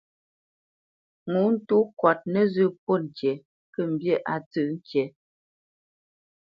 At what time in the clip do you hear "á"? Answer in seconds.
4.33-4.35